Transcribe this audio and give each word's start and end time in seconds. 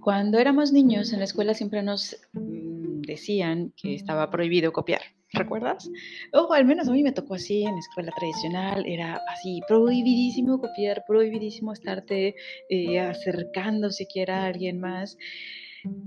Cuando 0.00 0.38
éramos 0.38 0.72
niños 0.72 1.12
en 1.12 1.18
la 1.18 1.26
escuela 1.26 1.54
siempre 1.54 1.82
nos 1.82 2.16
mm, 2.32 3.02
decían 3.02 3.72
que 3.76 3.94
estaba 3.94 4.30
prohibido 4.30 4.72
copiar, 4.72 5.02
¿recuerdas? 5.32 5.90
O 6.32 6.52
al 6.52 6.64
menos 6.64 6.88
a 6.88 6.92
mí 6.92 7.02
me 7.02 7.12
tocó 7.12 7.34
así 7.34 7.64
en 7.64 7.72
la 7.72 7.78
escuela 7.78 8.10
tradicional, 8.16 8.84
era 8.86 9.20
así, 9.28 9.60
prohibidísimo 9.68 10.58
copiar, 10.58 11.04
prohibidísimo 11.06 11.72
estarte 11.72 12.34
eh, 12.70 13.00
acercando 13.00 13.90
siquiera 13.90 14.42
a 14.42 14.46
alguien 14.46 14.80
más 14.80 15.18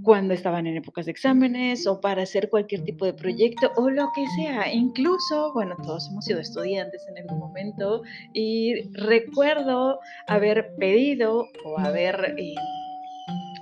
cuando 0.04 0.34
estaban 0.34 0.68
en 0.68 0.78
épocas 0.78 1.06
de 1.06 1.12
exámenes 1.12 1.88
o 1.88 2.00
para 2.00 2.24
hacer 2.24 2.50
cualquier 2.50 2.84
tipo 2.84 3.06
de 3.06 3.14
proyecto 3.14 3.72
o 3.76 3.90
lo 3.90 4.10
que 4.16 4.26
sea. 4.38 4.72
Incluso, 4.72 5.52
bueno, 5.54 5.76
todos 5.84 6.10
hemos 6.10 6.26
sido 6.26 6.40
estudiantes 6.40 7.06
en 7.08 7.18
algún 7.18 7.40
momento 7.40 8.04
y 8.34 8.90
recuerdo 8.94 10.00
haber 10.28 10.74
pedido 10.78 11.46
o 11.66 11.80
haber... 11.80 12.36
Eh, 12.38 12.54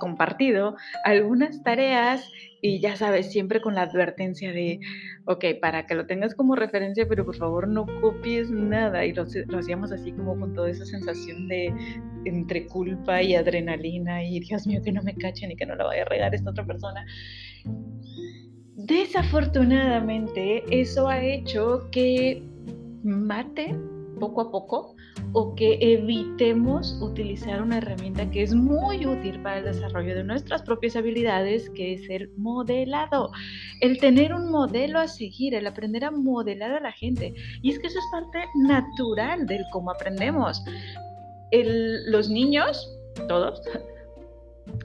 compartido 0.02 0.74
algunas 1.04 1.62
tareas 1.62 2.28
y 2.60 2.80
ya 2.80 2.96
sabes, 2.96 3.30
siempre 3.30 3.60
con 3.60 3.76
la 3.76 3.82
advertencia 3.82 4.52
de, 4.52 4.80
ok, 5.26 5.44
para 5.60 5.86
que 5.86 5.94
lo 5.94 6.06
tengas 6.06 6.34
como 6.34 6.56
referencia, 6.56 7.06
pero 7.08 7.24
por 7.24 7.36
favor 7.36 7.68
no 7.68 7.86
copies 8.00 8.50
nada. 8.50 9.04
Y 9.04 9.12
lo, 9.12 9.22
hacíamos 9.22 9.92
así 9.92 10.10
como 10.10 10.36
con 10.38 10.54
toda 10.54 10.70
esa 10.70 10.84
sensación 10.84 11.46
de 11.46 11.72
entre 12.24 12.66
culpa 12.66 13.22
y 13.22 13.36
adrenalina 13.36 14.24
y 14.24 14.40
Dios 14.40 14.66
mío, 14.66 14.80
que 14.84 14.90
no 14.90 15.04
me 15.04 15.14
cachen 15.14 15.52
y 15.52 15.56
que 15.56 15.66
no 15.66 15.76
la 15.76 15.84
vaya 15.84 16.02
a 16.02 16.06
regar 16.06 16.34
esta 16.34 16.50
otra 16.50 16.66
persona. 16.66 17.06
Desafortunadamente, 18.74 20.64
eso 20.68 21.08
ha 21.08 21.24
hecho 21.24 21.88
que 21.92 22.42
mate 23.04 23.76
poco 24.18 24.40
a 24.40 24.50
poco 24.50 24.96
o 25.32 25.54
que 25.54 25.78
evitemos 25.80 26.98
utilizar 27.00 27.62
una 27.62 27.78
herramienta 27.78 28.30
que 28.30 28.42
es 28.42 28.54
muy 28.54 29.06
útil 29.06 29.40
para 29.42 29.58
el 29.58 29.64
desarrollo 29.64 30.14
de 30.14 30.24
nuestras 30.24 30.62
propias 30.62 30.96
habilidades, 30.96 31.70
que 31.70 31.94
es 31.94 32.08
el 32.10 32.30
modelado. 32.36 33.30
El 33.80 33.98
tener 33.98 34.34
un 34.34 34.50
modelo 34.50 34.98
a 34.98 35.08
seguir, 35.08 35.54
el 35.54 35.66
aprender 35.66 36.04
a 36.04 36.10
modelar 36.10 36.72
a 36.72 36.80
la 36.80 36.92
gente. 36.92 37.34
Y 37.62 37.70
es 37.70 37.78
que 37.78 37.86
eso 37.86 37.98
es 37.98 38.04
parte 38.10 38.44
natural 38.56 39.46
del 39.46 39.64
cómo 39.72 39.90
aprendemos. 39.90 40.62
los 41.52 42.30
niños, 42.30 42.88
todos, 43.28 43.60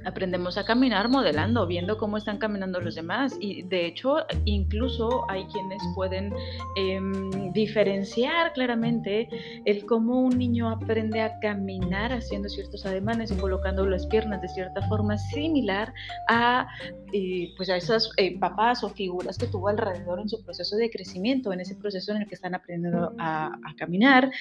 aprendemos 0.06 0.58
a 0.58 0.66
caminar 0.66 1.10
modelando, 1.10 1.68
viendo 1.68 1.98
cómo 1.98 2.18
están 2.18 2.38
caminando 2.38 2.80
los 2.80 2.96
demás. 2.96 3.38
Y 3.40 3.64
de 3.64 3.86
hecho, 3.86 4.18
incluso 4.46 5.30
hay 5.30 5.46
quienes 5.46 5.82
pueden 5.96 6.34
em, 6.76 7.52
diferenciar 7.54 8.54
claramente 8.54 9.28
el 9.66 9.86
cómo 9.86 10.22
un 10.22 10.38
niño 10.38 10.70
aprende 10.70 11.22
a 11.22 11.40
caminar 11.40 12.14
haciendo 12.14 12.50
ciertos 12.50 12.86
ademanes 12.86 13.32
y 13.32 13.36
colocando 13.36 13.86
las 13.86 14.06
piernas 14.08 14.42
de 14.42 14.48
cierta 14.50 14.82
forma 14.88 15.18
similar 15.18 15.94
a, 16.30 16.68
eh, 17.14 17.54
pues 17.58 17.70
a 17.70 17.78
esos 17.78 18.12
eh, 18.18 18.38
papás 18.40 18.84
o 18.84 18.90
figuras 18.90 19.38
que 19.38 19.48
tuvo 19.48 19.68
alrededor 19.68 20.20
en 20.20 20.30
su 20.30 20.44
proceso 20.44 20.76
de 20.76 20.90
crecimiento, 20.90 21.52
en 21.52 21.62
ese 21.62 21.76
proceso 21.76 22.12
en 22.12 22.22
el 22.22 22.28
que 22.28 22.36
están 22.36 22.56
aprendiendo 22.56 23.14
a, 23.20 23.58
caminar. 23.78 24.32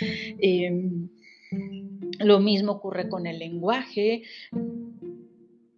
Em, 0.40 1.08
lo 2.20 2.40
mismo 2.40 2.72
ocurre 2.72 3.08
con 3.08 3.26
el 3.26 3.38
lenguaje. 3.38 4.22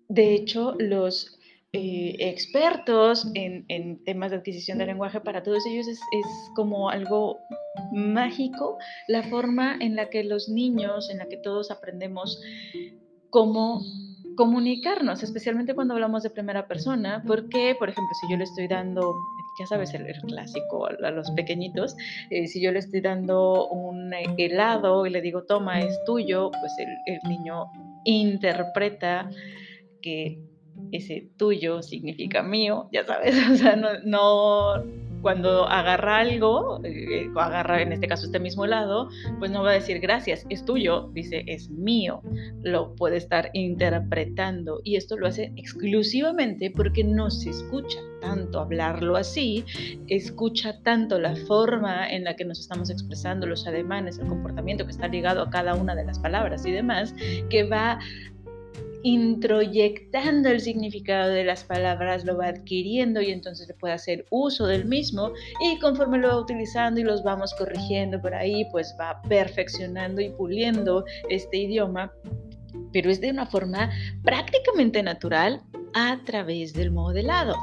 De 0.08 0.34
hecho, 0.34 0.74
los 0.78 1.38
eh, 1.74 2.16
expertos 2.20 3.30
en, 3.34 4.02
temas 4.04 4.30
de 4.30 4.38
adquisición 4.38 4.78
de 4.78 4.86
lenguaje, 4.86 5.20
para 5.20 5.42
todos 5.42 5.66
ellos 5.66 5.86
es, 5.86 6.00
como 6.56 6.88
algo 6.88 7.38
mágico 7.92 8.78
la 9.06 9.22
forma 9.24 9.76
en 9.78 9.94
la 9.94 10.08
que 10.08 10.24
los 10.24 10.48
niños, 10.48 11.10
en 11.10 11.18
la 11.18 11.26
que 11.26 11.36
todos 11.36 11.70
aprendemos 11.70 12.40
cómo 13.28 13.82
comunicarnos, 14.34 15.22
especialmente 15.22 15.74
cuando 15.74 15.92
hablamos 15.92 16.22
de 16.22 16.30
primera 16.30 16.66
persona, 16.66 17.22
porque, 17.26 17.76
por 17.78 17.90
ejemplo, 17.90 18.14
si 18.14 18.30
yo 18.30 18.38
le 18.38 18.44
estoy 18.44 18.66
dando, 18.66 19.14
ya 19.58 19.66
sabes, 19.66 19.92
el, 19.92 20.06
clásico 20.26 20.86
a 20.86 21.10
los 21.10 21.30
pequeñitos, 21.32 21.94
eh, 22.30 22.46
si 22.46 22.62
yo 22.62 22.72
le 22.72 22.78
estoy 22.78 23.02
dando 23.02 23.68
un 23.68 24.14
helado 24.14 25.04
y 25.04 25.10
le 25.10 25.20
digo, 25.20 25.42
toma, 25.42 25.80
es 25.80 26.02
tuyo, 26.06 26.50
pues 26.50 26.72
el, 26.78 26.96
el 27.14 27.20
niño 27.28 27.66
interpreta 28.04 29.28
que 30.00 30.38
ese 30.92 31.28
tuyo 31.36 31.82
significa 31.82 32.42
mío, 32.42 32.88
ya 32.92 33.04
sabes, 33.04 33.34
o 33.52 33.56
sea, 33.56 33.76
no, 33.76 34.82
cuando 35.22 35.68
agarra 35.68 36.18
algo, 36.18 36.80
eh, 36.84 37.28
agarra 37.36 37.82
en 37.82 37.92
este 37.92 38.06
caso 38.06 38.26
este 38.26 38.38
mismo 38.38 38.64
helado, 38.64 39.08
pues 39.38 39.50
no 39.50 39.62
va 39.62 39.70
a 39.70 39.74
decir 39.74 40.00
gracias, 40.00 40.46
es 40.48 40.64
tuyo, 40.64 41.10
dice 41.12 41.44
es 41.46 41.70
mío, 41.70 42.22
lo 42.62 42.94
puede 42.94 43.16
estar 43.16 43.50
interpretando 43.52 44.80
y 44.84 44.96
esto 44.96 45.16
lo 45.16 45.26
hace 45.26 45.52
exclusivamente 45.56 46.70
porque 46.70 47.04
no 47.04 47.30
se 47.30 47.50
escucha 47.50 47.98
tanto 48.20 48.60
hablarlo 48.60 49.16
así, 49.16 49.64
escucha 50.08 50.80
tanto 50.82 51.18
la 51.18 51.34
forma 51.34 52.08
en 52.08 52.24
la 52.24 52.36
que 52.36 52.44
nos 52.44 52.60
estamos 52.60 52.90
expresando, 52.90 53.46
los 53.46 53.66
ademanes, 53.66 54.18
el 54.18 54.28
comportamiento 54.28 54.84
que 54.84 54.90
está 54.90 55.08
ligado 55.08 55.42
a 55.42 55.50
cada 55.50 55.74
una 55.74 55.94
de 55.94 56.04
las 56.04 56.18
palabras 56.18 56.66
y 56.66 56.72
demás, 56.72 57.14
que 57.48 57.64
va 57.64 57.98
introyectando 59.02 60.48
el 60.48 60.60
significado 60.60 61.30
de 61.30 61.44
las 61.44 61.64
palabras, 61.64 62.24
lo 62.24 62.36
va 62.36 62.48
adquiriendo 62.48 63.20
y 63.20 63.30
entonces 63.30 63.68
le 63.68 63.74
puede 63.74 63.94
hacer 63.94 64.26
uso 64.30 64.66
del 64.66 64.84
mismo 64.84 65.32
y 65.60 65.78
conforme 65.78 66.18
lo 66.18 66.28
va 66.28 66.40
utilizando 66.40 67.00
y 67.00 67.04
los 67.04 67.22
vamos 67.22 67.54
corrigiendo 67.54 68.20
por 68.20 68.34
ahí, 68.34 68.64
pues 68.72 68.94
va 69.00 69.20
perfeccionando 69.22 70.20
y 70.20 70.30
puliendo 70.30 71.04
este 71.28 71.58
idioma, 71.58 72.12
pero 72.92 73.10
es 73.10 73.20
de 73.20 73.30
una 73.30 73.46
forma 73.46 73.90
prácticamente 74.24 75.02
natural 75.02 75.62
a 75.94 76.20
través 76.24 76.72
del 76.72 76.90
modelado 76.90 77.54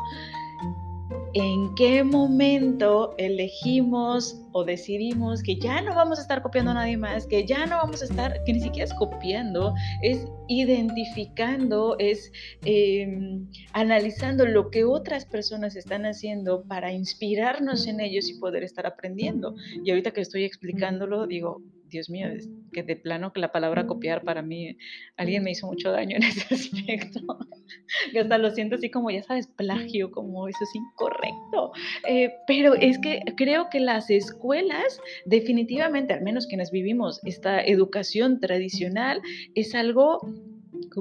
en 1.36 1.76
qué 1.76 2.02
momento 2.02 3.14
elegimos 3.18 4.42
o 4.54 4.64
decidimos 4.64 5.44
que 5.44 5.58
ya 5.58 5.82
no 5.82 5.94
vamos 5.94 6.18
a 6.18 6.22
estar 6.22 6.42
copiando 6.42 6.72
a 6.72 6.76
nadie 6.76 6.96
más, 6.96 7.28
que 7.28 7.46
ya 7.46 7.66
no 7.66 7.76
vamos 7.76 8.02
a 8.02 8.06
estar, 8.06 8.42
que 8.46 8.54
ni 8.54 8.62
siquiera 8.62 8.86
es 8.86 8.94
copiando, 8.94 9.74
es 10.02 10.26
identificando, 10.48 11.98
es 12.00 12.32
em, 12.64 13.50
analizando 13.74 14.46
lo 14.46 14.72
que 14.72 14.86
otras 14.86 15.26
personas 15.26 15.76
están 15.76 16.06
haciendo 16.06 16.64
para 16.64 16.94
inspirarnos 16.94 17.86
en 17.86 18.00
ellos 18.00 18.30
y 18.30 18.40
poder 18.40 18.64
estar 18.64 18.88
aprendiendo. 18.88 19.56
Y 19.84 19.92
ahorita 19.92 20.12
que 20.12 20.22
estoy 20.22 20.46
explicándolo, 20.46 21.28
digo, 21.28 21.62
Dios 21.90 22.10
mío, 22.10 22.28
es 22.28 22.50
que 22.74 22.84
de 22.84 22.96
plano 22.96 23.34
que 23.34 23.40
la 23.40 23.52
palabra 23.52 23.88
copiar 23.88 24.24
para 24.24 24.42
mí, 24.42 24.78
alguien 25.18 25.44
me 25.44 25.52
hizo 25.52 25.68
mucho 25.68 25.92
daño 25.92 26.18
en 26.18 26.24
ese 26.24 26.54
aspecto. 26.54 27.40
que 28.12 28.20
hasta 28.20 28.38
lo 28.38 28.52
siento 28.52 28.76
así 28.76 28.90
como, 28.90 29.10
ya 29.12 29.24
sabes, 29.24 29.48
plagio, 29.48 30.12
como 30.12 30.48
eso 30.48 30.60
es 30.62 30.76
incorrecto. 30.76 31.72
Eh, 32.08 32.34
pero 32.48 32.74
es 32.76 33.00
que 33.00 33.22
creo 33.36 33.70
que 33.70 33.80
las 33.80 34.10
escuelas, 34.10 35.00
definitivamente, 35.26 36.14
al 36.14 36.22
menos 36.22 36.48
quienes 36.48 36.72
vivimos 36.72 37.22
esta 37.24 37.62
educación 37.64 38.40
tradicional, 38.40 39.22
es 39.54 39.76
algo 39.76 40.20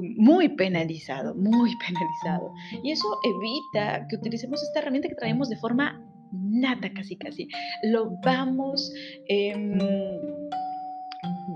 muy 0.01 0.49
penalizado, 0.49 1.35
muy 1.35 1.71
penalizado. 1.87 2.53
Y 2.83 2.91
eso 2.91 3.07
evita 3.23 4.07
que 4.09 4.15
utilicemos 4.17 4.61
esta 4.63 4.79
herramienta 4.79 5.09
que 5.09 5.15
traemos 5.15 5.49
de 5.49 5.57
forma 5.57 6.01
nata, 6.31 6.91
casi, 6.93 7.15
casi. 7.15 7.47
Lo 7.83 8.11
vamos... 8.23 8.91
Em, 9.27 9.77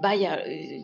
vaya, 0.02 0.40
eh, 0.46 0.84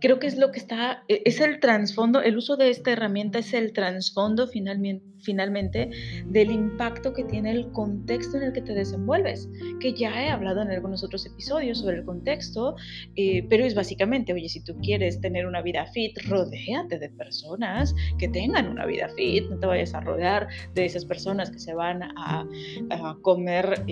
creo 0.00 0.18
que 0.18 0.26
es 0.26 0.36
lo 0.36 0.50
que 0.50 0.58
está, 0.58 1.04
e, 1.08 1.22
es 1.24 1.40
el 1.40 1.60
trasfondo, 1.60 2.22
el 2.22 2.36
uso 2.36 2.56
de 2.56 2.70
esta 2.70 2.92
herramienta 2.92 3.38
es 3.38 3.54
el 3.54 3.72
trasfondo 3.72 4.46
finalmente, 4.46 5.04
finalmente 5.22 5.90
del 6.26 6.50
impacto 6.50 7.12
que 7.12 7.24
tiene 7.24 7.50
el 7.50 7.70
contexto 7.72 8.36
en 8.36 8.44
el 8.44 8.52
que 8.52 8.62
te 8.62 8.74
desenvuelves, 8.74 9.48
que 9.80 9.92
ya 9.92 10.10
he 10.22 10.30
hablado 10.30 10.62
en 10.62 10.70
algunos 10.70 11.04
otros 11.04 11.26
episodios 11.26 11.78
sobre 11.78 11.96
el 11.98 12.04
contexto, 12.04 12.76
eh, 13.16 13.44
pero 13.48 13.64
es 13.64 13.74
básicamente, 13.74 14.32
oye, 14.32 14.48
si 14.48 14.62
tú 14.62 14.76
quieres 14.80 15.20
tener 15.20 15.46
una 15.46 15.62
vida 15.62 15.86
fit, 15.86 16.16
rodéate 16.26 16.98
de 16.98 17.10
personas 17.10 17.94
que 18.18 18.28
tengan 18.28 18.68
una 18.68 18.86
vida 18.86 19.08
fit, 19.16 19.48
no 19.50 19.58
te 19.58 19.66
vayas 19.66 19.94
a 19.94 20.00
rodear 20.00 20.48
de 20.74 20.84
esas 20.84 21.04
personas 21.04 21.50
que 21.50 21.58
se 21.58 21.74
van 21.74 22.02
a, 22.02 22.46
comer 23.22 23.84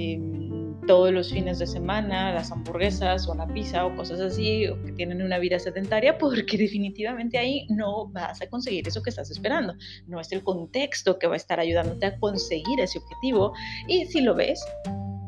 todos 0.87 1.13
los 1.13 1.33
fines 1.33 1.59
de 1.59 1.67
semana 1.67 2.33
las 2.33 2.53
hamburguesas 2.53 3.29
o 3.29 3.35
la 3.35 3.47
pizza 3.47 3.85
o 3.85 3.95
cosas 3.97 4.21
así, 4.21 4.69
o 4.69 4.81
que 4.83 4.93
tienen 4.93 5.23
una 5.23 5.39
vida 5.39 5.59
sedentaria, 5.59 6.17
porque 6.19 6.57
definitivamente 6.57 7.39
ahí 7.39 7.67
no 7.69 8.09
vas 8.09 8.41
a 8.41 8.49
conseguir 8.49 8.87
eso 8.87 9.03
que 9.03 9.11
estás 9.11 9.31
esperando. 9.31 9.75
No 10.07 10.21
es 10.21 10.31
el 10.33 10.43
contexto 10.43 11.19
que 11.19 11.27
va 11.27 11.35
a 11.35 11.37
estar 11.37 11.59
ayudándote 11.61 12.07
a 12.07 12.19
conseguir 12.19 12.81
ese 12.81 12.99
objetivo. 12.99 13.53
Y 13.89 14.07
si 14.07 14.21
lo 14.21 14.35
ves, 14.35 14.65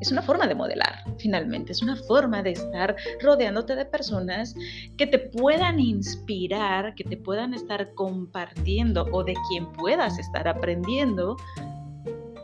es 0.00 0.12
una 0.12 0.22
forma 0.22 0.46
de 0.46 0.54
modelar, 0.54 1.04
finalmente, 1.18 1.72
es 1.72 1.82
una 1.82 1.96
forma 1.96 2.42
de 2.42 2.52
estar 2.52 2.94
rodeándote 3.20 3.74
de 3.74 3.84
personas 3.84 4.54
que 4.96 5.08
te 5.08 5.18
puedan 5.18 5.80
inspirar, 5.80 6.94
que 6.94 7.02
te 7.02 7.16
puedan 7.16 7.52
estar 7.52 7.92
compartiendo 7.94 9.06
o 9.10 9.24
de 9.24 9.34
quien 9.48 9.72
puedas 9.72 10.18
estar 10.20 10.46
aprendiendo 10.46 11.36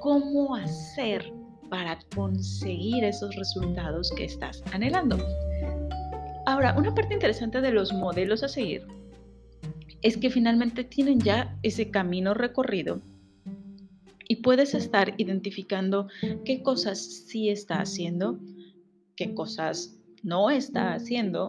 cómo 0.01 0.57
hacer 0.57 1.33
para 1.75 1.99
conseguir 2.15 3.03
esos 3.03 3.35
resultados 3.35 4.13
que 4.17 4.27
estás 4.27 4.63
anhelando. 4.71 5.19
Ahora, 6.47 6.73
una 6.79 6.95
parte 6.95 7.15
interesante 7.15 7.61
de 7.61 7.73
los 7.73 7.93
modelos 7.93 8.45
a 8.45 8.49
seguir 8.49 8.87
es 10.01 10.17
que 10.17 10.31
finalmente 10.31 10.85
tienen 10.85 11.19
ya 11.19 11.59
ese 11.65 11.91
camino 11.91 12.33
recorrido 12.33 13.01
y 14.29 14.37
puedes 14.37 14.73
estar 14.73 15.15
identificando 15.17 16.07
qué 16.45 16.63
cosas 16.63 17.25
sí 17.27 17.49
está 17.49 17.81
haciendo, 17.81 18.39
qué 19.17 19.35
cosas 19.35 19.99
no 20.23 20.51
está 20.51 20.95
haciendo 20.95 21.49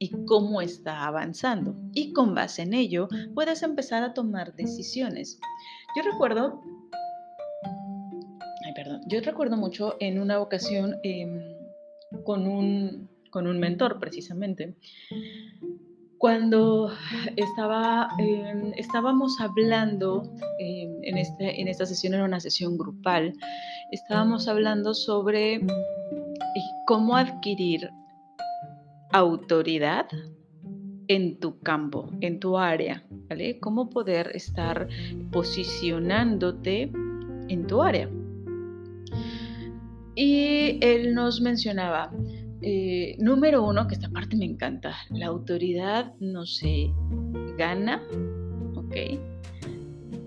y 0.00 0.10
cómo 0.24 0.60
está 0.60 1.06
avanzando. 1.06 1.76
Y 1.94 2.12
con 2.12 2.34
base 2.34 2.62
en 2.62 2.74
ello 2.74 3.08
puedes 3.32 3.62
empezar 3.62 4.02
a 4.02 4.12
tomar 4.12 4.56
decisiones. 4.56 5.38
Yo 5.94 6.02
recuerdo, 6.10 6.60
perdón, 8.74 9.02
yo 9.06 9.20
recuerdo 9.20 9.56
mucho 9.56 9.96
en 10.00 10.20
una 10.20 10.40
ocasión 10.40 10.96
em, 11.02 11.40
con, 12.24 12.46
un, 12.46 13.08
con 13.30 13.46
un 13.46 13.58
mentor 13.58 13.98
precisamente, 13.98 14.74
cuando 16.22 16.92
estaba, 17.34 18.08
em, 18.20 18.72
estábamos 18.76 19.40
hablando 19.40 20.22
em, 20.60 21.02
en, 21.02 21.18
este, 21.18 21.60
en 21.60 21.66
esta 21.66 21.84
sesión, 21.84 22.14
era 22.14 22.24
una 22.24 22.38
sesión 22.38 22.78
grupal, 22.78 23.34
estábamos 23.90 24.46
hablando 24.46 24.94
sobre 24.94 25.54
eh, 25.56 25.62
cómo 26.86 27.16
adquirir 27.16 27.90
autoridad 29.10 30.06
en 31.08 31.40
tu 31.40 31.58
campo, 31.58 32.08
en 32.20 32.38
tu 32.38 32.56
área, 32.56 33.02
¿vale? 33.28 33.58
Cómo 33.58 33.90
poder 33.90 34.30
estar 34.34 34.88
posicionándote 35.30 36.92
en 37.48 37.66
tu 37.66 37.82
área. 37.82 38.08
Y 40.14 40.78
él 40.80 41.14
nos 41.14 41.40
mencionaba, 41.40 42.10
eh, 42.60 43.16
número 43.18 43.64
uno, 43.64 43.88
que 43.88 43.94
esta 43.94 44.10
parte 44.10 44.36
me 44.36 44.44
encanta, 44.44 44.94
la 45.10 45.26
autoridad 45.26 46.12
no 46.20 46.44
se 46.46 46.90
gana, 47.56 48.02
¿ok? 48.76 48.96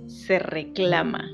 Se 0.08 0.40
reclama. 0.40 1.32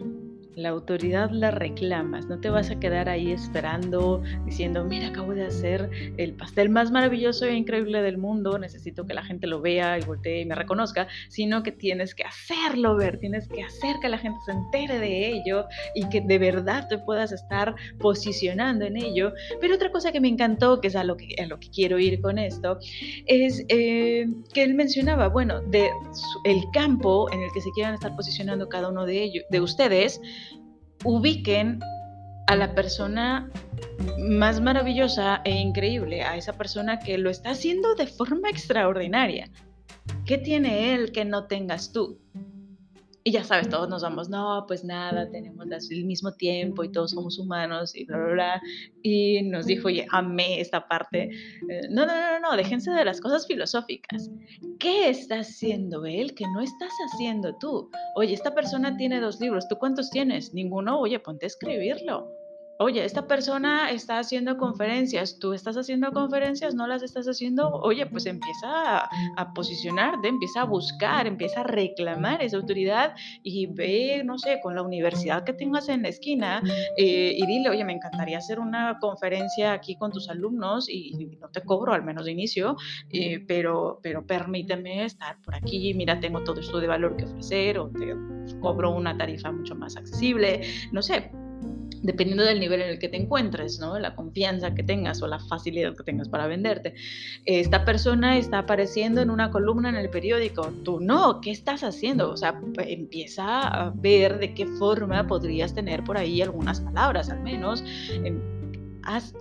La 0.62 0.69
autoridad 0.69 1.31
la 1.31 1.50
reclamas, 1.50 2.28
no 2.28 2.40
te 2.40 2.52
vas 2.52 2.69
a 2.69 2.80
quedar 2.80 3.10
ahí 3.10 3.31
esperando, 3.31 4.22
diciendo, 4.46 4.84
mira, 4.84 5.08
acabo 5.08 5.34
de 5.34 5.44
hacer 5.44 5.90
el 6.18 6.34
pastel 6.34 6.69
más 6.69 6.92
maravilloso 6.92 7.46
e 7.46 7.56
increíble 7.56 8.04
del 8.04 8.19
mundo, 8.19 8.60
necesito 8.60 9.08
que 9.08 9.16
la 9.16 9.24
gente 9.24 9.48
lo 9.48 9.60
vea 9.60 9.98
y 9.98 10.04
voltee 10.04 10.42
y 10.42 10.46
me 10.46 10.54
reconozca, 10.54 11.08
sino 11.30 11.63
que 11.63 11.72
tienes 11.72 12.13
que 12.13 12.25
hacerlo 12.25 12.96
ver, 12.96 13.18
tienes 13.18 13.48
que 13.48 13.63
hacer 13.63 13.96
que 14.04 14.10
la 14.10 14.19
gente 14.19 14.40
se 14.46 14.52
entere 14.52 15.00
de 15.00 15.30
ello 15.30 15.66
y 15.96 16.08
que 16.10 16.22
de 16.22 16.38
verdad 16.38 16.88
te 16.88 17.00
puedas 17.00 17.31
estar 17.31 17.74
posicionando 17.98 18.86
en 18.86 18.98
ello. 18.98 19.34
Pero 19.60 19.74
otra 19.74 19.92
cosa 19.92 20.12
que 20.12 20.22
me 20.22 20.28
encantó, 20.28 20.80
que 20.80 20.90
es 20.90 20.96
a 20.96 21.04
lo 21.04 21.18
que, 21.18 21.34
a 21.42 21.48
lo 21.48 21.60
que 21.60 21.72
quiero 21.72 21.98
ir 21.98 22.22
con 22.22 22.38
esto, 22.38 22.78
es 23.25 23.66
eh, 23.69 24.28
que 24.54 24.62
él 24.62 24.75
mencionaba, 24.75 25.28
bueno, 25.30 25.60
de 25.62 25.90
el 26.44 26.62
campo 26.72 27.31
en 27.31 27.42
el 27.42 27.50
que 27.52 27.62
se 27.62 27.72
quieran 27.72 27.96
estar 27.96 28.16
posicionando 28.16 28.69
cada 28.69 28.90
uno 28.90 29.08
de 29.08 29.24
ellos, 29.24 29.44
de 29.50 29.60
ustedes, 29.60 30.22
ubiquen 31.03 31.80
a 32.48 32.56
la 32.56 32.74
persona 32.75 33.50
más 34.18 34.62
maravillosa 34.62 35.42
e 35.45 35.51
increíble, 35.51 36.24
a 36.24 36.36
esa 36.36 36.53
persona 36.53 37.00
que 37.00 37.18
lo 37.18 37.30
está 37.30 37.51
haciendo 37.51 37.95
de 37.95 38.07
forma 38.07 38.50
extraordinaria. 38.50 39.50
¿Qué 40.25 40.38
tiene 40.38 40.94
él 40.94 41.12
que 41.12 41.25
no 41.25 41.45
tengas 41.45 41.92
tú? 41.92 42.19
Y 43.24 43.32
ya 43.32 43.44
sabes, 43.44 43.70
todos 43.70 43.88
nos 43.88 44.02
vamos, 44.02 44.30
no, 44.30 44.66
pues 44.68 44.84
nada, 44.84 45.30
tenemos 45.30 45.68
el 45.92 46.06
mismo 46.06 46.34
tiempo 46.34 46.84
y 46.84 46.92
todos 46.92 47.12
somos 47.12 47.38
humanos 47.38 47.96
y 47.96 48.06
bla, 48.06 48.18
bla, 48.18 48.34
bla. 48.34 48.62
Y 49.04 49.44
nos 49.44 49.68
dijo, 49.68 49.90
oye, 49.90 50.08
amé 50.12 50.60
esta 50.60 50.88
parte. 50.88 51.30
Eh, 51.70 51.82
no, 51.92 52.06
no, 52.06 52.14
no, 52.14 52.40
no, 52.40 52.58
déjense 52.58 52.90
de 52.92 53.06
las 53.06 53.22
cosas 53.22 53.46
filosóficas. 53.46 54.32
¿Qué 54.80 55.10
está 55.10 55.40
haciendo 55.40 56.06
él 56.06 56.34
que 56.34 56.46
no 56.54 56.62
estás 56.62 56.92
haciendo 57.12 57.56
tú? 57.60 57.92
Oye, 58.16 58.34
esta 58.34 58.56
persona 58.56 58.98
tiene 58.98 59.20
dos 59.20 59.40
libros, 59.40 59.68
¿tú 59.68 59.78
cuántos 59.78 60.10
tienes? 60.10 60.54
Ninguno, 60.54 61.00
oye, 61.00 61.20
ponte 61.20 61.46
a 61.46 61.48
escribirlo 61.48 62.41
oye, 62.81 63.06
esta 63.06 63.28
persona 63.28 63.92
está 63.92 64.19
haciendo 64.19 64.57
conferencias, 64.57 65.38
tú 65.39 65.54
estás 65.54 65.78
haciendo 65.78 66.12
conferencias, 66.12 66.74
no 66.74 66.88
las 66.88 67.04
estás 67.04 67.28
haciendo, 67.28 67.69
oye, 67.69 68.06
pues 68.07 68.25
empieza 68.25 69.10
a, 69.38 69.54
posicionarte, 69.54 70.28
empieza 70.28 70.62
a 70.62 70.63
buscar, 70.66 71.28
empieza 71.28 71.62
a 71.62 71.63
reclamar 71.63 72.42
esa 72.42 72.57
autoridad 72.57 73.13
y 73.44 73.68
ve, 73.68 74.24
no 74.25 74.38
sé, 74.38 74.60
con 74.62 74.75
la 74.75 74.81
universidad 74.81 75.44
que 75.44 75.54
tengas 75.54 75.89
en 75.89 76.04
la 76.04 76.10
esquina 76.10 76.62
eh, 76.98 77.36
y 77.38 77.45
dile, 77.45 77.69
oye, 77.69 77.83
me 77.83 77.94
encantaría 77.94 78.39
hacer 78.39 78.60
una 78.60 78.98
conferencia 79.00 79.74
aquí 79.74 79.95
con 79.95 80.12
tus 80.12 80.30
alumnos 80.30 80.89
y, 80.89 81.12
no 81.39 81.50
te 81.50 81.62
cobro, 81.62 81.94
al 81.94 82.04
menos 82.04 82.25
de 82.25 82.31
inicio, 82.31 82.77
eh, 83.12 83.44
pero, 83.48 84.00
pero 84.01 84.25
permíteme 84.25 85.06
estar 85.06 85.39
por 85.42 85.56
aquí, 85.56 85.94
mira, 85.94 86.19
tengo 86.19 86.44
todo 86.44 86.60
esto 86.60 86.80
de 86.80 86.88
valor 86.88 87.16
que 87.16 87.25
ofrecer 87.25 87.77
o 87.77 87.89
te 87.89 88.16
cobro 88.60 88.92
una 88.92 89.16
tarifa 89.18 89.51
mucho 89.51 89.75
más 89.75 89.95
accesible, 89.95 90.62
no 90.92 91.01
sé, 91.01 91.31
dependiendo 92.01 92.44
del 92.44 92.59
nivel 92.59 92.81
en 92.81 92.89
el 92.89 93.00
que 93.00 93.09
te 93.09 93.18
encuentres, 93.18 93.80
¿no? 93.80 93.98
La 94.00 94.15
confianza 94.15 94.74
que 94.74 94.83
tengas 94.83 95.21
o 95.21 95.27
la 95.27 95.39
facilidad 95.39 95.95
que 95.95 96.03
tengas 96.03 96.30
para 96.30 96.48
venderte. 96.48 96.95
Esta 97.45 97.86
persona 97.86 98.38
está 98.38 98.59
apareciendo 98.59 99.21
en 99.21 99.30
una 99.30 99.51
columna 99.51 99.89
en 99.89 99.95
el 99.95 100.09
periódico, 100.09 100.74
tú 100.83 101.00
no, 101.00 101.42
¿qué 101.42 101.51
estás 101.51 101.83
haciendo? 101.83 102.31
O 102.31 102.38
sea, 102.38 102.59
empieza 102.77 103.68
a 103.68 103.92
ver 103.92 104.39
de 104.39 104.53
qué 104.53 104.65
forma 104.65 105.27
podrías 105.27 105.74
tener 105.74 106.03
por 106.03 106.18
ahí 106.18 106.42
algunas 106.42 106.81
palabras, 106.81 107.30
al 107.30 107.42
menos. 107.42 107.83
Em, 108.24 108.39
haz 109.03 109.33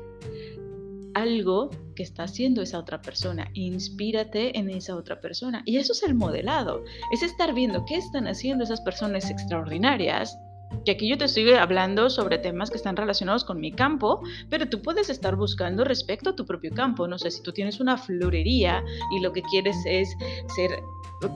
algo 1.14 1.70
que 1.96 2.02
está 2.02 2.24
haciendo 2.24 2.62
esa 2.62 2.78
otra 2.78 3.02
persona, 3.02 3.50
inspírate 3.54 4.56
en 4.58 4.70
esa 4.70 4.96
otra 4.96 5.20
persona. 5.20 5.62
Y 5.66 5.76
eso 5.76 5.92
es 5.92 6.02
el 6.02 6.14
modelado, 6.14 6.84
es 7.12 7.22
estar 7.22 7.52
viendo 7.52 7.84
qué 7.84 7.96
están 7.96 8.26
haciendo 8.26 8.64
esas 8.64 8.80
personas 8.80 9.30
extraordinarias 9.30 10.38
que 10.84 10.92
aquí 10.92 11.08
yo 11.08 11.18
te 11.18 11.26
estoy 11.26 11.52
hablando 11.52 12.10
sobre 12.10 12.38
temas 12.38 12.70
que 12.70 12.76
están 12.76 12.96
relacionados 12.96 13.44
con 13.44 13.60
mi 13.60 13.72
campo, 13.72 14.20
pero 14.48 14.68
tú 14.68 14.82
puedes 14.82 15.10
estar 15.10 15.36
buscando 15.36 15.84
respecto 15.84 16.30
a 16.30 16.36
tu 16.36 16.46
propio 16.46 16.72
campo. 16.72 17.06
No 17.06 17.18
sé, 17.18 17.30
si 17.30 17.42
tú 17.42 17.52
tienes 17.52 17.80
una 17.80 17.96
florería 17.96 18.82
y 19.10 19.20
lo 19.20 19.32
que 19.32 19.42
quieres 19.42 19.76
es 19.84 20.14
ser 20.54 20.70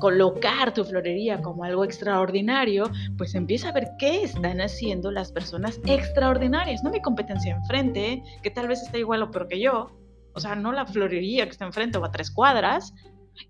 colocar 0.00 0.72
tu 0.72 0.84
florería 0.84 1.42
como 1.42 1.64
algo 1.64 1.84
extraordinario, 1.84 2.90
pues 3.18 3.34
empieza 3.34 3.68
a 3.68 3.72
ver 3.72 3.90
qué 3.98 4.22
están 4.22 4.60
haciendo 4.60 5.10
las 5.10 5.30
personas 5.30 5.78
extraordinarias, 5.84 6.82
no 6.82 6.90
mi 6.90 7.02
competencia 7.02 7.54
enfrente, 7.54 8.22
que 8.42 8.50
tal 8.50 8.68
vez 8.68 8.82
está 8.82 8.98
igual 8.98 9.22
o 9.22 9.30
peor 9.30 9.48
que 9.48 9.60
yo, 9.60 9.90
o 10.32 10.40
sea, 10.40 10.54
no 10.54 10.72
la 10.72 10.86
florería 10.86 11.44
que 11.44 11.50
está 11.50 11.66
enfrente 11.66 11.98
o 11.98 12.04
a 12.04 12.10
tres 12.10 12.30
cuadras, 12.30 12.94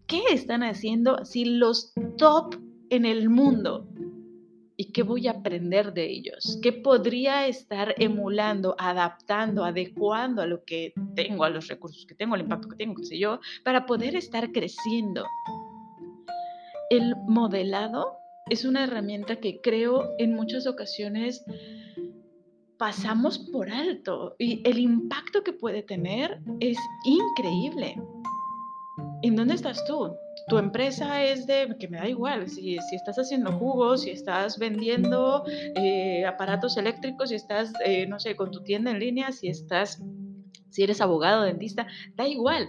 ¿qué 0.07 0.23
están 0.31 0.63
haciendo 0.65 1.25
si 1.25 1.45
los 1.45 1.93
top 2.19 2.57
en 2.91 3.07
el 3.07 3.31
mundo 3.31 3.89
¿Y 4.77 4.93
qué 4.93 5.03
voy 5.03 5.29
a 5.29 5.33
aprender 5.33 5.93
de 5.93 6.11
ellos? 6.11 6.59
¿Qué 6.63 6.73
podría 6.73 7.47
estar 7.47 7.95
emulando, 7.99 8.75
adaptando, 8.79 9.65
adecuando 9.65 10.43
a 10.43 10.47
lo 10.47 10.65
que 10.65 10.93
tengo, 11.15 11.45
a 11.45 11.51
los 11.51 11.69
recursos 11.69 12.05
que 12.07 12.15
tengo, 12.15 12.35
al 12.35 12.41
impacto 12.41 12.69
que 12.69 12.77
tengo, 12.77 12.97
qué 12.97 13.05
sé 13.05 13.19
yo, 13.19 13.41
para 13.63 13.87
poder 13.87 14.17
estar 14.17 14.51
creciendo? 14.51 15.25
El 16.91 17.15
modelado 17.29 18.19
es 18.51 18.65
una 18.65 18.85
herramienta 18.85 19.37
que 19.37 19.61
creo 19.61 20.11
en 20.19 20.35
muchas 20.35 20.67
ocasiones 20.67 21.45
pasamos 22.77 23.39
por 23.39 23.71
alto 23.71 24.35
y 24.39 24.61
el 24.69 24.79
impacto 24.79 25.43
que 25.43 25.53
puede 25.53 25.83
tener 25.83 26.41
es 26.61 26.77
increíble. 27.05 27.97
¿En 29.23 29.37
dónde 29.37 29.55
estás 29.55 29.85
tú? 29.87 30.17
tu 30.47 30.59
empresa 30.59 31.25
es 31.25 31.47
de, 31.47 31.75
que 31.79 31.89
me 31.89 31.99
da 31.99 32.09
igual, 32.09 32.49
si, 32.49 32.79
si 32.79 32.97
estás 32.97 33.17
haciendo 33.17 33.53
jugos, 33.53 34.03
si 34.03 34.11
estás 34.11 34.59
vendiendo 34.59 35.45
eh, 35.47 36.25
aparatos 36.27 36.77
eléctricos, 36.77 37.31
si 37.31 37.37
estás, 37.37 37.73
eh, 37.85 38.07
no 38.07 38.21
sé, 38.21 38.37
con 38.37 38.51
tu 38.51 38.63
tienda 38.63 38.91
en 38.91 38.99
línea, 38.99 39.33
si 39.33 39.49
estás, 39.49 40.03
si 40.69 40.83
eres 40.83 41.01
abogado, 41.01 41.43
dentista, 41.43 41.87
da 42.17 42.29
igual. 42.29 42.69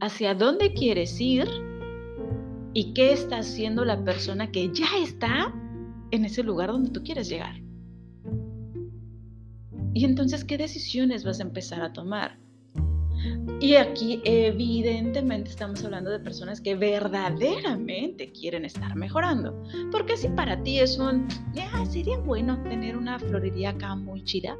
¿Hacia 0.00 0.34
dónde 0.34 0.74
quieres 0.74 1.20
ir? 1.20 1.46
¿Y 2.74 2.92
qué 2.92 3.12
está 3.12 3.38
haciendo 3.38 3.84
la 3.84 4.02
persona 4.02 4.50
que 4.50 4.70
ya 4.72 4.88
está 5.00 5.54
en 6.10 6.24
ese 6.24 6.42
lugar 6.42 6.72
donde 6.72 6.90
tú 6.90 7.02
quieres 7.04 7.28
llegar? 7.28 7.54
Y 9.94 10.04
entonces, 10.04 10.44
¿qué 10.44 10.58
decisiones 10.58 11.24
vas 11.24 11.38
a 11.38 11.44
empezar 11.44 11.82
a 11.82 11.92
tomar? 11.92 12.41
Y 13.60 13.76
aquí 13.76 14.20
evidentemente 14.24 15.50
estamos 15.50 15.84
hablando 15.84 16.10
de 16.10 16.18
personas 16.18 16.60
que 16.60 16.74
verdaderamente 16.74 18.32
quieren 18.32 18.64
estar 18.64 18.96
mejorando. 18.96 19.62
Porque 19.90 20.16
si 20.16 20.28
para 20.28 20.62
ti 20.62 20.80
es 20.80 20.98
un, 20.98 21.28
sería 21.90 22.18
bueno 22.18 22.60
tener 22.64 22.96
una 22.96 23.18
florería 23.18 23.70
acá 23.70 23.94
muy 23.94 24.24
chida, 24.24 24.56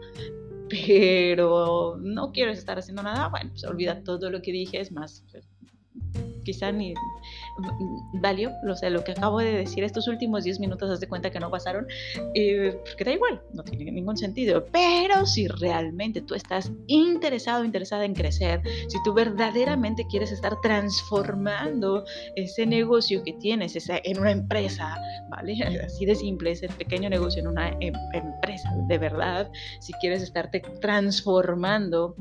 pero 0.68 1.96
no 2.00 2.32
quieres 2.32 2.58
estar 2.58 2.78
haciendo 2.78 3.02
nada, 3.02 3.28
bueno, 3.28 3.50
pues 3.50 3.64
olvida 3.64 4.02
todo 4.04 4.30
lo 4.30 4.40
que 4.40 4.52
dije, 4.52 4.80
es 4.80 4.92
más, 4.92 5.24
pues, 5.30 5.44
quizá 6.44 6.72
ni, 6.72 6.94
valió, 8.14 8.52
o 8.68 8.74
sea, 8.74 8.90
lo 8.90 9.04
que 9.04 9.12
acabo 9.12 9.38
de 9.38 9.52
decir 9.52 9.84
estos 9.84 10.08
últimos 10.08 10.44
10 10.44 10.60
minutos, 10.60 10.90
haz 10.90 11.00
de 11.00 11.08
cuenta 11.08 11.30
que 11.30 11.40
no 11.40 11.50
pasaron, 11.50 11.86
eh, 12.34 12.78
porque 12.84 13.04
da 13.04 13.12
igual, 13.12 13.42
no 13.52 13.62
tiene 13.62 13.90
ningún 13.90 14.16
sentido. 14.16 14.64
Pero 14.72 15.26
si 15.26 15.48
realmente 15.48 16.22
tú 16.22 16.34
estás 16.34 16.70
interesado, 16.86 17.64
interesada 17.64 18.04
en 18.04 18.14
crecer, 18.14 18.62
si 18.88 19.02
tú 19.02 19.12
verdaderamente 19.12 20.06
quieres 20.08 20.32
estar 20.32 20.60
transformando 20.60 22.04
ese 22.36 22.66
negocio 22.66 23.22
que 23.24 23.34
tienes 23.34 23.76
esa, 23.76 23.98
en 24.02 24.18
una 24.18 24.30
empresa, 24.30 24.96
¿vale? 25.28 25.56
Así 25.84 26.06
de 26.06 26.14
simple, 26.14 26.52
ese 26.52 26.68
pequeño 26.68 27.08
negocio 27.10 27.40
en 27.40 27.48
una 27.48 27.68
em, 27.80 27.94
empresa, 28.12 28.72
de 28.88 28.98
verdad, 28.98 29.50
si 29.80 29.92
quieres 29.94 30.22
estarte 30.22 30.60
transformando 30.80 32.16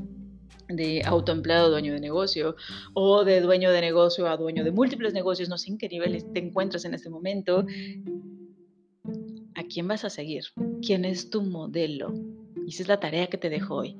de 0.68 1.02
autoempleado 1.04 1.70
dueño 1.70 1.92
de 1.92 2.00
negocio 2.00 2.56
o 2.94 3.24
de 3.24 3.40
dueño 3.40 3.70
de 3.70 3.80
negocio 3.80 4.28
a 4.28 4.36
dueño 4.36 4.64
de 4.64 4.70
múltiples 4.70 5.12
negocios, 5.14 5.48
no 5.48 5.58
sé 5.58 5.70
en 5.70 5.78
qué 5.78 5.88
niveles 5.88 6.30
te 6.32 6.40
encuentras 6.40 6.84
en 6.84 6.94
este 6.94 7.10
momento, 7.10 7.66
¿a 9.54 9.62
quién 9.64 9.88
vas 9.88 10.04
a 10.04 10.10
seguir? 10.10 10.44
¿Quién 10.84 11.04
es 11.04 11.30
tu 11.30 11.42
modelo? 11.42 12.12
Y 12.66 12.70
esa 12.70 12.82
es 12.82 12.88
la 12.88 13.00
tarea 13.00 13.26
que 13.28 13.38
te 13.38 13.50
dejo 13.50 13.76
hoy. 13.76 13.96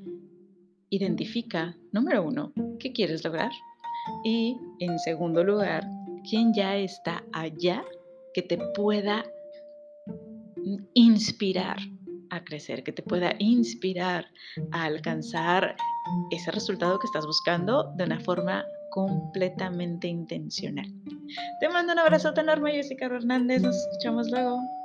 Identifica, 0.90 1.76
número 1.92 2.22
uno, 2.22 2.52
¿qué 2.78 2.92
quieres 2.92 3.24
lograr? 3.24 3.50
Y 4.24 4.56
en 4.80 4.98
segundo 4.98 5.44
lugar, 5.44 5.84
¿quién 6.28 6.52
ya 6.52 6.76
está 6.76 7.24
allá 7.32 7.84
que 8.34 8.42
te 8.42 8.58
pueda 8.74 9.24
inspirar 10.94 11.76
a 12.32 12.44
crecer, 12.44 12.82
que 12.82 12.92
te 12.92 13.02
pueda 13.02 13.34
inspirar 13.38 14.26
a 14.72 14.84
alcanzar 14.84 15.76
ese 16.30 16.50
resultado 16.50 16.98
que 16.98 17.06
estás 17.06 17.26
buscando 17.26 17.92
de 17.94 18.04
una 18.04 18.20
forma 18.20 18.72
completamente 18.88 20.08
intencional. 20.08 20.86
Te 21.60 21.68
mando 21.68 21.92
un 21.92 21.98
abrazo 21.98 22.32
enorme, 22.34 22.72
Jessica 22.72 23.04
Hernández. 23.06 23.62
Nos 23.62 23.76
escuchamos 23.76 24.30
luego. 24.30 24.81